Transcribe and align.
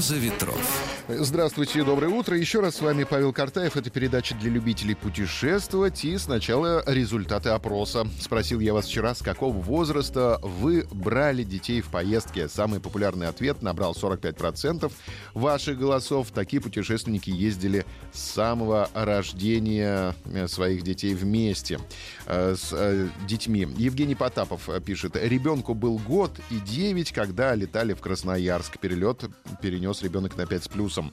Роза 0.00 0.16
ветров. 0.16 0.90
Здравствуйте, 1.08 1.84
доброе 1.84 2.08
утро. 2.08 2.34
Еще 2.34 2.60
раз 2.60 2.76
с 2.76 2.80
вами 2.80 3.04
Павел 3.04 3.32
Картаев. 3.34 3.76
Это 3.76 3.90
передача 3.90 4.34
для 4.36 4.48
любителей 4.48 4.94
путешествовать. 4.94 6.04
И 6.04 6.16
сначала 6.16 6.82
результаты 6.86 7.50
опроса. 7.50 8.06
Спросил 8.18 8.60
я 8.60 8.72
вас 8.72 8.86
вчера, 8.86 9.14
с 9.14 9.20
какого 9.20 9.52
возраста 9.52 10.38
вы 10.42 10.86
брали 10.90 11.42
детей 11.42 11.82
в 11.82 11.88
поездке. 11.88 12.48
Самый 12.48 12.80
популярный 12.80 13.28
ответ 13.28 13.60
набрал 13.60 13.92
45% 13.92 14.90
ваших 15.34 15.78
голосов. 15.78 16.30
Такие 16.30 16.62
путешественники 16.62 17.28
ездили 17.28 17.84
с 18.12 18.20
самого 18.20 18.88
рождения 18.94 20.14
э, 20.26 20.46
своих 20.46 20.82
детей 20.82 21.12
вместе 21.14 21.78
э, 22.26 22.54
с 22.56 22.70
э, 22.72 23.08
детьми. 23.26 23.68
Евгений 23.76 24.14
Потапов 24.14 24.70
пишет. 24.86 25.16
Ребенку 25.16 25.74
был 25.74 25.98
год 25.98 26.38
и 26.50 26.56
9, 26.56 27.12
когда 27.12 27.54
летали 27.54 27.92
в 27.92 28.00
Красноярск. 28.00 28.78
Перелет 28.78 29.24
перенес 29.60 29.89
ребенок 30.02 30.36
на 30.36 30.46
5 30.46 30.64
с 30.64 30.68
плюсом. 30.68 31.12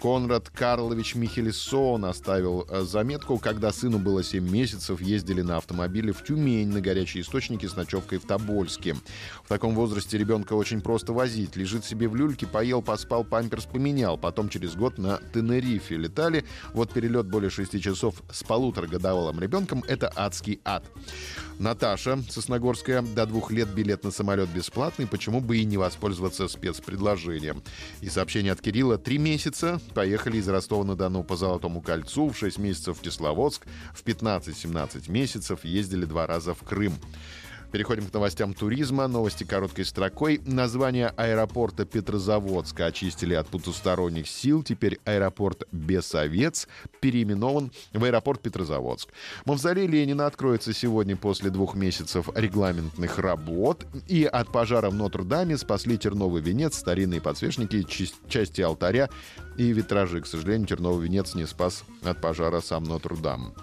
Конрад 0.00 0.48
Карлович 0.48 1.14
Михельсон 1.14 2.06
оставил 2.06 2.66
э, 2.70 2.82
заметку, 2.82 3.38
когда 3.38 3.70
сыну 3.70 3.98
было 3.98 4.24
7 4.24 4.48
месяцев, 4.48 4.98
ездили 5.02 5.42
на 5.42 5.58
автомобиле 5.58 6.14
в 6.14 6.24
Тюмень 6.24 6.68
на 6.68 6.80
горячие 6.80 7.22
источники 7.22 7.66
с 7.66 7.76
ночевкой 7.76 8.18
в 8.18 8.24
Тобольске. 8.24 8.96
В 9.44 9.48
таком 9.48 9.74
возрасте 9.74 10.16
ребенка 10.16 10.54
очень 10.54 10.80
просто 10.80 11.12
возить. 11.12 11.54
Лежит 11.54 11.84
себе 11.84 12.08
в 12.08 12.16
люльке, 12.16 12.46
поел, 12.46 12.80
поспал, 12.80 13.24
памперс 13.24 13.66
поменял. 13.66 14.16
Потом 14.16 14.48
через 14.48 14.74
год 14.74 14.96
на 14.96 15.18
Тенерифе 15.34 15.98
летали. 15.98 16.46
Вот 16.72 16.92
перелет 16.92 17.26
более 17.26 17.50
6 17.50 17.78
часов 17.82 18.22
с 18.32 18.42
полуторагодовалым 18.42 19.38
ребенком— 19.38 19.84
это 19.86 20.10
адский 20.16 20.60
ад. 20.64 20.82
Наташа 21.58 22.18
Сосногорская. 22.30 23.02
До 23.02 23.26
двух 23.26 23.50
лет 23.50 23.68
билет 23.68 24.02
на 24.02 24.10
самолет 24.10 24.48
бесплатный. 24.48 25.06
Почему 25.06 25.40
бы 25.40 25.58
и 25.58 25.64
не 25.64 25.76
воспользоваться 25.76 26.48
спецпредложением? 26.48 27.62
И 28.00 28.08
сообщение 28.08 28.52
от 28.52 28.62
Кирилла. 28.62 28.96
Три 28.96 29.18
месяца. 29.18 29.78
Поехали 29.94 30.38
из 30.38 30.48
Ростова-на-Дону 30.48 31.22
по 31.22 31.36
Золотому 31.36 31.80
кольцу. 31.80 32.30
В 32.30 32.36
6 32.36 32.58
месяцев 32.58 32.98
в 32.98 33.00
Кисловодск. 33.00 33.66
В 33.92 34.04
15-17 34.04 35.10
месяцев 35.10 35.64
ездили 35.64 36.04
два 36.04 36.26
раза 36.26 36.54
в 36.54 36.62
Крым. 36.62 36.94
Переходим 37.72 38.06
к 38.06 38.12
новостям 38.12 38.52
туризма. 38.52 39.06
Новости 39.06 39.44
короткой 39.44 39.84
строкой. 39.84 40.40
Название 40.44 41.08
аэропорта 41.16 41.84
Петрозаводска 41.84 42.86
очистили 42.86 43.34
от 43.34 43.46
потусторонних 43.46 44.26
сил. 44.26 44.62
Теперь 44.62 44.98
аэропорт 45.04 45.62
Бесовец 45.70 46.66
переименован 47.00 47.70
в 47.92 48.02
аэропорт 48.02 48.42
Петрозаводск. 48.42 49.10
Мавзолей 49.44 49.86
Ленина 49.86 50.26
откроется 50.26 50.72
сегодня 50.72 51.16
после 51.16 51.50
двух 51.50 51.76
месяцев 51.76 52.28
регламентных 52.34 53.18
работ. 53.18 53.86
И 54.08 54.24
от 54.24 54.50
пожара 54.50 54.90
в 54.90 54.94
Нотр-Даме 54.94 55.56
спасли 55.56 55.96
терновый 55.96 56.42
венец, 56.42 56.76
старинные 56.76 57.20
подсвечники, 57.20 57.86
части 58.28 58.60
алтаря 58.62 59.08
и 59.56 59.72
витражи. 59.72 60.20
К 60.20 60.26
сожалению, 60.26 60.66
терновый 60.66 61.06
венец 61.06 61.34
не 61.34 61.46
спас 61.46 61.84
от 62.02 62.20
пожара 62.20 62.60
сам 62.60 62.82
Нотр-Дам. 62.84 63.54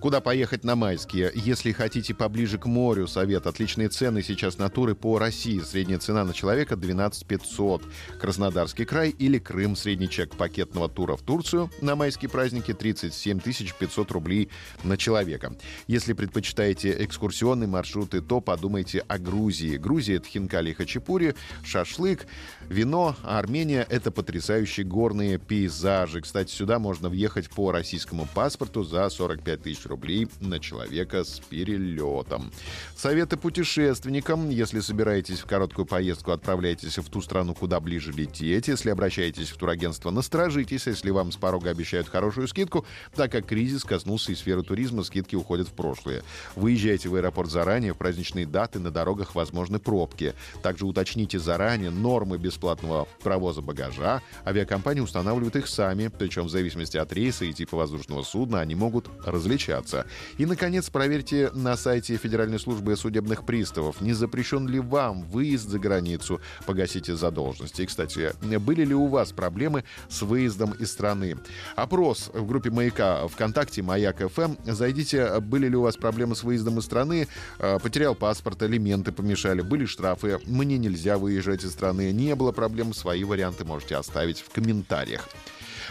Куда 0.00 0.20
поехать 0.20 0.64
на 0.64 0.76
майские? 0.76 1.32
Если 1.34 1.72
хотите 1.72 2.14
поближе 2.14 2.58
к 2.58 2.66
морю, 2.66 3.06
совет. 3.06 3.46
Отличные 3.46 3.88
цены 3.88 4.22
сейчас 4.22 4.58
на 4.58 4.68
туры 4.68 4.94
по 4.94 5.18
России. 5.18 5.60
Средняя 5.60 5.98
цена 5.98 6.24
на 6.24 6.32
человека 6.32 6.76
12 6.76 7.26
500. 7.26 7.82
Краснодарский 8.20 8.84
край 8.84 9.10
или 9.10 9.38
Крым. 9.38 9.76
Средний 9.76 10.08
чек 10.08 10.36
пакетного 10.36 10.88
тура 10.88 11.16
в 11.16 11.22
Турцию 11.22 11.70
на 11.80 11.96
майские 11.96 12.28
праздники 12.28 12.72
37 12.72 13.40
500 13.40 14.10
рублей 14.10 14.48
на 14.84 14.96
человека. 14.96 15.56
Если 15.86 16.12
предпочитаете 16.12 17.04
экскурсионные 17.04 17.68
маршруты, 17.68 18.20
то 18.20 18.40
подумайте 18.40 19.00
о 19.08 19.18
Грузии. 19.18 19.76
Грузия— 19.76 20.16
это 20.16 20.28
хинкали 20.28 20.70
и 20.70 20.74
хачапури, 20.74 21.34
шашлык, 21.64 22.26
вино, 22.68 23.16
а 23.22 23.38
Армения— 23.38 23.86
это 23.88 24.10
потрясающие 24.10 24.84
горные 24.84 25.38
пейзажи. 25.38 26.20
Кстати, 26.20 26.50
сюда 26.52 26.78
можно 26.78 27.08
въехать 27.08 27.48
по 27.50 27.72
российскому 27.72 28.28
паспорту 28.34 28.84
за 28.84 29.08
45 29.08 29.49
тысяч 29.56 29.86
рублей 29.86 30.28
на 30.40 30.58
человека 30.58 31.24
с 31.24 31.40
перелетом. 31.40 32.50
Советы 32.96 33.36
путешественникам. 33.36 34.50
Если 34.50 34.80
собираетесь 34.80 35.40
в 35.40 35.46
короткую 35.46 35.86
поездку, 35.86 36.32
отправляйтесь 36.32 36.98
в 36.98 37.08
ту 37.08 37.20
страну, 37.22 37.54
куда 37.54 37.80
ближе 37.80 38.12
лететь. 38.12 38.68
Если 38.68 38.90
обращаетесь 38.90 39.50
в 39.50 39.56
турагентство, 39.56 40.10
насторожитесь, 40.10 40.86
если 40.86 41.10
вам 41.10 41.32
с 41.32 41.36
порога 41.36 41.70
обещают 41.70 42.08
хорошую 42.08 42.48
скидку, 42.48 42.84
так 43.14 43.32
как 43.32 43.46
кризис 43.46 43.84
коснулся 43.84 44.32
и 44.32 44.34
сферы 44.34 44.62
туризма, 44.62 45.02
скидки 45.02 45.36
уходят 45.36 45.68
в 45.68 45.72
прошлое. 45.72 46.22
Выезжайте 46.56 47.08
в 47.08 47.14
аэропорт 47.14 47.50
заранее, 47.50 47.94
в 47.94 47.96
праздничные 47.96 48.46
даты 48.46 48.78
на 48.78 48.90
дорогах 48.90 49.34
возможны 49.34 49.78
пробки. 49.78 50.34
Также 50.62 50.86
уточните 50.86 51.38
заранее 51.38 51.90
нормы 51.90 52.38
бесплатного 52.38 53.08
провоза 53.22 53.62
багажа. 53.62 54.22
Авиакомпании 54.44 55.00
устанавливают 55.00 55.56
их 55.56 55.68
сами, 55.68 56.08
причем 56.08 56.44
в 56.44 56.50
зависимости 56.50 56.96
от 56.96 57.12
рейса 57.12 57.44
и 57.44 57.52
типа 57.52 57.76
воздушного 57.76 58.22
судна 58.22 58.60
они 58.60 58.74
могут 58.74 59.08
различаться. 59.40 60.06
И, 60.38 60.46
наконец, 60.46 60.90
проверьте 60.90 61.50
на 61.54 61.76
сайте 61.76 62.16
Федеральной 62.16 62.60
службы 62.60 62.94
судебных 62.96 63.44
приставов, 63.44 64.00
не 64.00 64.12
запрещен 64.12 64.68
ли 64.68 64.78
вам 64.78 65.22
выезд 65.24 65.68
за 65.68 65.78
границу, 65.78 66.40
погасите 66.66 67.16
задолженности. 67.16 67.82
И, 67.82 67.86
кстати, 67.86 68.32
были 68.58 68.84
ли 68.84 68.94
у 68.94 69.06
вас 69.06 69.32
проблемы 69.32 69.84
с 70.08 70.22
выездом 70.22 70.72
из 70.72 70.92
страны? 70.92 71.38
Опрос 71.74 72.30
в 72.34 72.46
группе 72.46 72.70
«Маяка» 72.70 73.26
ВКонтакте 73.28 73.82
«Маяк 73.82 74.18
ФМ». 74.18 74.56
Зайдите, 74.66 75.40
были 75.40 75.68
ли 75.68 75.76
у 75.76 75.82
вас 75.82 75.96
проблемы 75.96 76.36
с 76.36 76.42
выездом 76.42 76.78
из 76.78 76.84
страны, 76.84 77.26
э, 77.58 77.78
потерял 77.82 78.14
паспорт, 78.14 78.62
элементы 78.62 79.12
помешали, 79.12 79.62
были 79.62 79.86
штрафы, 79.86 80.38
мне 80.46 80.76
нельзя 80.76 81.16
выезжать 81.16 81.64
из 81.64 81.72
страны, 81.72 82.12
не 82.12 82.34
было 82.34 82.52
проблем, 82.52 82.92
свои 82.92 83.24
варианты 83.24 83.64
можете 83.64 83.96
оставить 83.96 84.40
в 84.40 84.50
комментариях. 84.50 85.28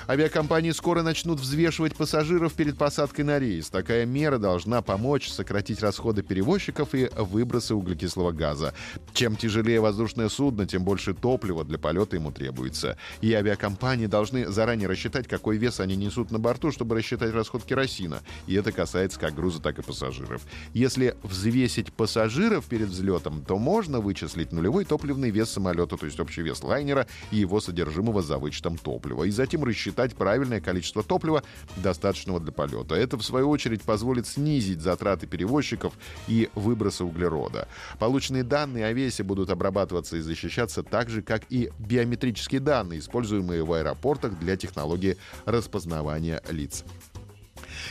Авиакомпании 0.07 0.71
скоро 0.71 1.01
начнут 1.01 1.39
взвешивать 1.39 1.95
пассажиров 1.95 2.53
перед 2.53 2.77
посадкой 2.77 3.25
на 3.25 3.39
рейс. 3.39 3.69
Такая 3.69 4.05
мера 4.05 4.37
должна 4.37 4.81
помочь 4.81 5.29
сократить 5.29 5.81
расходы 5.81 6.21
перевозчиков 6.21 6.93
и 6.93 7.09
выбросы 7.17 7.75
углекислого 7.75 8.31
газа. 8.31 8.73
Чем 9.13 9.35
тяжелее 9.35 9.81
воздушное 9.81 10.29
судно, 10.29 10.65
тем 10.65 10.83
больше 10.83 11.13
топлива 11.13 11.65
для 11.65 11.77
полета 11.77 12.15
ему 12.15 12.31
требуется. 12.31 12.97
И 13.21 13.33
авиакомпании 13.33 14.05
должны 14.05 14.47
заранее 14.47 14.87
рассчитать, 14.87 15.27
какой 15.27 15.57
вес 15.57 15.79
они 15.79 15.95
несут 15.95 16.31
на 16.31 16.39
борту, 16.39 16.71
чтобы 16.71 16.95
рассчитать 16.95 17.33
расход 17.33 17.63
керосина. 17.63 18.21
И 18.47 18.53
это 18.53 18.71
касается 18.71 19.19
как 19.19 19.35
груза, 19.35 19.61
так 19.61 19.79
и 19.79 19.81
пассажиров. 19.81 20.41
Если 20.73 21.15
взвесить 21.23 21.91
пассажиров 21.93 22.65
перед 22.65 22.89
взлетом, 22.89 23.43
то 23.43 23.57
можно 23.57 23.99
вычислить 23.99 24.51
нулевой 24.51 24.85
топливный 24.85 25.31
вес 25.31 25.49
самолета, 25.49 25.97
то 25.97 26.05
есть 26.05 26.19
общий 26.19 26.41
вес 26.41 26.63
лайнера 26.63 27.07
и 27.31 27.37
его 27.37 27.59
содержимого 27.59 28.21
за 28.21 28.37
вычетом 28.37 28.77
топлива. 28.77 29.23
И 29.23 29.31
затем 29.31 29.63
рассчитать 29.63 29.78
рассчитать 29.79 30.13
правильное 30.15 30.59
количество 30.59 31.03
топлива, 31.03 31.43
достаточного 31.77 32.39
для 32.39 32.51
полета. 32.51 32.95
Это, 32.95 33.17
в 33.17 33.23
свою 33.23 33.49
очередь, 33.49 33.81
позволит 33.83 34.27
снизить 34.27 34.81
затраты 34.81 35.25
перевозчиков 35.25 35.93
и 36.27 36.49
выбросы 36.53 37.03
углерода. 37.05 37.67
Полученные 37.97 38.43
данные 38.43 38.85
о 38.85 38.93
весе 38.93 39.23
будут 39.23 39.49
обрабатываться 39.49 40.17
и 40.17 40.21
защищаться 40.21 40.83
так 40.83 41.09
же, 41.09 41.21
как 41.21 41.43
и 41.49 41.71
биометрические 41.79 42.59
данные, 42.59 42.99
используемые 42.99 43.63
в 43.63 43.71
аэропортах 43.71 44.37
для 44.37 44.57
технологии 44.57 45.17
распознавания 45.45 46.41
лиц. 46.49 46.83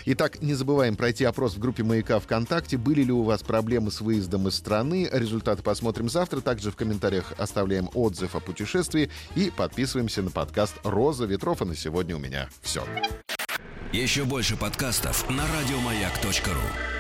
Итак, 0.06 0.43
не 0.43 0.54
забываем 0.54 0.97
пройти 0.97 1.25
опрос 1.25 1.54
в 1.54 1.59
группе 1.59 1.82
«Маяка» 1.82 2.19
ВКонтакте. 2.21 2.76
Были 2.76 3.03
ли 3.03 3.12
у 3.12 3.22
вас 3.22 3.43
проблемы 3.43 3.91
с 3.91 4.00
выездом 4.00 4.49
из 4.49 4.54
страны? 4.54 5.09
Результаты 5.12 5.62
посмотрим 5.62 6.09
завтра. 6.09 6.41
Также 6.41 6.70
в 6.70 6.76
комментариях 6.76 7.32
оставляем 7.38 7.88
отзыв 7.94 8.35
о 8.35 8.40
путешествии 8.40 9.11
и 9.35 9.50
подписываемся 9.55 10.23
на 10.23 10.31
подкаст 10.31 10.75
«Роза 10.82 11.25
ветров». 11.25 11.62
А 11.62 11.64
на 11.64 11.76
сегодня 11.76 12.17
у 12.17 12.19
меня 12.19 12.49
все. 12.62 12.85
Еще 13.93 14.25
больше 14.25 14.56
подкастов 14.56 15.29
на 15.31 15.44
радиомаяк.ру 15.46 16.98